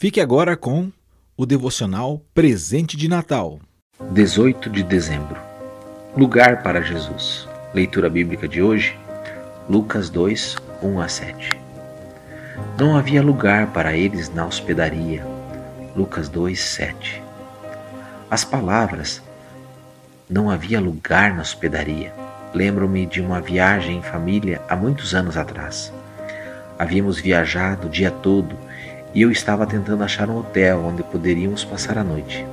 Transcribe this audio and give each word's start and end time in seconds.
Fique 0.00 0.20
agora 0.20 0.56
com 0.56 0.92
o 1.36 1.44
devocional 1.44 2.22
Presente 2.32 2.96
de 2.96 3.08
Natal. 3.08 3.58
18 4.12 4.70
de 4.70 4.84
dezembro. 4.84 5.36
Lugar 6.16 6.62
para 6.62 6.80
Jesus. 6.80 7.48
Leitura 7.74 8.08
bíblica 8.08 8.46
de 8.46 8.62
hoje, 8.62 8.96
Lucas 9.68 10.08
2, 10.08 10.56
1 10.84 11.00
a 11.00 11.08
7. 11.08 11.50
Não 12.78 12.96
havia 12.96 13.20
lugar 13.20 13.72
para 13.72 13.92
eles 13.92 14.32
na 14.32 14.46
hospedaria. 14.46 15.26
Lucas 15.96 16.28
2, 16.28 16.60
7. 16.60 17.20
As 18.30 18.44
palavras 18.44 19.20
não 20.30 20.48
havia 20.48 20.80
lugar 20.80 21.34
na 21.34 21.42
hospedaria. 21.42 22.14
Lembro-me 22.54 23.04
de 23.04 23.20
uma 23.20 23.40
viagem 23.40 23.96
em 23.96 24.02
família 24.02 24.62
há 24.68 24.76
muitos 24.76 25.12
anos 25.12 25.36
atrás. 25.36 25.92
Havíamos 26.78 27.18
viajado 27.18 27.88
o 27.88 27.90
dia 27.90 28.12
todo 28.12 28.67
e 29.14 29.22
eu 29.22 29.30
estava 29.30 29.66
tentando 29.66 30.04
achar 30.04 30.28
um 30.28 30.38
hotel 30.38 30.84
onde 30.84 31.02
poderíamos 31.02 31.64
passar 31.64 31.98
a 31.98 32.04
noite. 32.04 32.44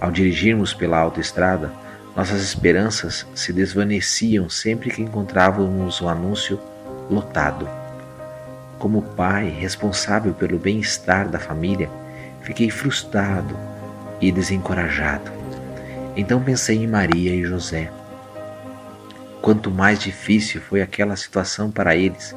Ao 0.00 0.10
dirigirmos 0.10 0.74
pela 0.74 0.98
autoestrada, 0.98 1.70
nossas 2.16 2.42
esperanças 2.42 3.26
se 3.34 3.52
desvaneciam 3.52 4.48
sempre 4.48 4.90
que 4.90 5.02
encontrávamos 5.02 6.00
o 6.00 6.08
anúncio 6.08 6.58
lotado. 7.08 7.68
Como 8.78 9.02
pai 9.02 9.48
responsável 9.48 10.32
pelo 10.32 10.58
bem-estar 10.58 11.28
da 11.28 11.38
família, 11.38 11.88
fiquei 12.42 12.70
frustrado 12.70 13.56
e 14.20 14.32
desencorajado. 14.32 15.30
Então 16.16 16.42
pensei 16.42 16.82
em 16.82 16.86
Maria 16.86 17.34
e 17.34 17.44
José. 17.44 17.90
Quanto 19.40 19.70
mais 19.70 19.98
difícil 19.98 20.60
foi 20.60 20.82
aquela 20.82 21.16
situação 21.16 21.70
para 21.70 21.94
eles 21.94 22.34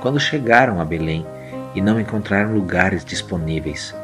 quando 0.00 0.20
chegaram 0.20 0.80
a 0.80 0.84
Belém 0.84 1.26
e 1.76 1.82
não 1.82 2.00
encontraram 2.00 2.54
lugares 2.54 3.04
disponíveis. 3.04 3.94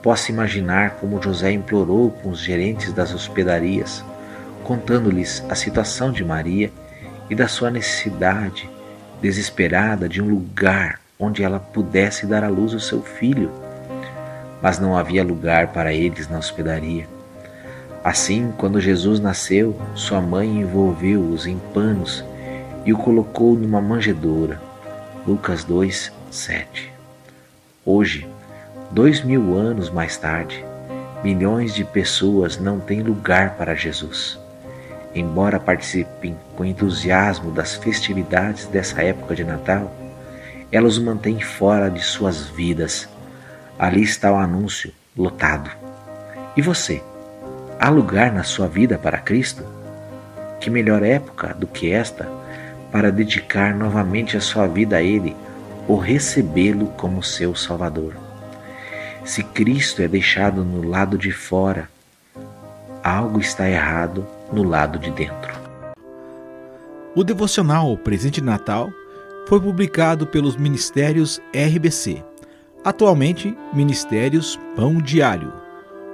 Posso 0.00 0.30
imaginar 0.30 0.92
como 0.92 1.20
José 1.20 1.50
implorou 1.50 2.12
com 2.12 2.30
os 2.30 2.38
gerentes 2.38 2.92
das 2.92 3.12
hospedarias, 3.12 4.04
contando-lhes 4.62 5.44
a 5.50 5.56
situação 5.56 6.12
de 6.12 6.24
Maria 6.24 6.70
e 7.28 7.34
da 7.34 7.48
sua 7.48 7.68
necessidade 7.68 8.70
desesperada 9.20 10.08
de 10.08 10.22
um 10.22 10.28
lugar 10.28 11.00
onde 11.18 11.42
ela 11.42 11.58
pudesse 11.58 12.26
dar 12.26 12.44
à 12.44 12.48
luz 12.48 12.72
o 12.72 12.80
seu 12.80 13.02
filho. 13.02 13.50
Mas 14.62 14.78
não 14.78 14.96
havia 14.96 15.24
lugar 15.24 15.68
para 15.68 15.92
eles 15.92 16.28
na 16.28 16.38
hospedaria. 16.38 17.06
Assim, 18.04 18.54
quando 18.56 18.80
Jesus 18.80 19.18
nasceu, 19.18 19.76
sua 19.94 20.20
mãe 20.20 20.60
envolveu-os 20.60 21.44
em 21.46 21.58
panos 21.74 22.24
e 22.86 22.92
o 22.92 22.98
colocou 22.98 23.54
numa 23.56 23.80
manjedoura. 23.80 24.60
Lucas 25.26 25.64
2, 25.64 26.10
7. 26.30 26.99
Hoje, 27.92 28.24
dois 28.92 29.20
mil 29.20 29.58
anos 29.58 29.90
mais 29.90 30.16
tarde, 30.16 30.64
milhões 31.24 31.74
de 31.74 31.84
pessoas 31.84 32.56
não 32.56 32.78
têm 32.78 33.02
lugar 33.02 33.56
para 33.56 33.74
Jesus. 33.74 34.38
Embora 35.12 35.58
participem 35.58 36.36
com 36.56 36.64
entusiasmo 36.64 37.50
das 37.50 37.74
festividades 37.74 38.66
dessa 38.66 39.02
época 39.02 39.34
de 39.34 39.42
Natal, 39.42 39.92
elas 40.70 40.98
o 40.98 41.04
mantêm 41.04 41.40
fora 41.40 41.90
de 41.90 42.00
suas 42.00 42.46
vidas. 42.46 43.08
Ali 43.76 44.04
está 44.04 44.30
o 44.30 44.36
anúncio 44.36 44.92
lotado. 45.16 45.68
E 46.56 46.62
você? 46.62 47.02
Há 47.76 47.90
lugar 47.90 48.30
na 48.30 48.44
sua 48.44 48.68
vida 48.68 48.98
para 48.98 49.18
Cristo? 49.18 49.64
Que 50.60 50.70
melhor 50.70 51.02
época 51.02 51.54
do 51.54 51.66
que 51.66 51.90
esta 51.90 52.28
para 52.92 53.10
dedicar 53.10 53.74
novamente 53.74 54.36
a 54.36 54.40
sua 54.40 54.68
vida 54.68 54.98
a 54.98 55.02
Ele 55.02 55.34
ou 55.90 55.96
recebê-lo 55.96 56.86
como 56.96 57.20
seu 57.20 57.52
Salvador. 57.52 58.14
Se 59.24 59.42
Cristo 59.42 60.00
é 60.00 60.06
deixado 60.06 60.64
no 60.64 60.88
lado 60.88 61.18
de 61.18 61.32
fora, 61.32 61.90
algo 63.02 63.40
está 63.40 63.68
errado 63.68 64.24
no 64.52 64.62
lado 64.62 65.00
de 65.00 65.10
dentro. 65.10 65.52
O 67.12 67.24
devocional 67.24 67.96
Presente 67.96 68.40
Natal 68.40 68.88
foi 69.48 69.60
publicado 69.60 70.28
pelos 70.28 70.56
Ministérios 70.56 71.40
RBC, 71.52 72.22
atualmente 72.84 73.58
Ministérios 73.72 74.56
Pão 74.76 74.98
Diário. 74.98 75.52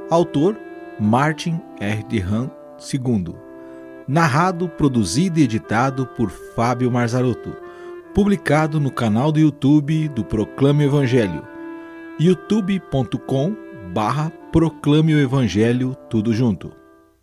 Autor 0.08 0.56
Martin 0.98 1.60
R. 1.78 2.02
de 2.04 2.22
Han 2.22 2.50
II. 2.94 3.34
Narrado, 4.08 4.70
produzido 4.70 5.38
e 5.38 5.42
editado 5.42 6.06
por 6.06 6.30
Fábio 6.30 6.90
Marzarotto 6.90 7.65
publicado 8.16 8.80
no 8.80 8.90
canal 8.90 9.30
do 9.30 9.38
YouTube 9.38 10.08
do 10.08 10.24
Proclame 10.24 10.84
o 10.84 10.86
Evangelho, 10.86 11.46
youtube.com 12.18 13.54
barra 13.92 14.32
Proclame 14.50 15.14
o 15.14 15.20
Evangelho 15.20 15.94
tudo 16.08 16.32
junto. 16.32 16.85